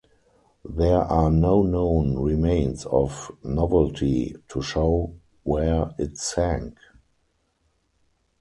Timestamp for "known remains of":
1.61-3.29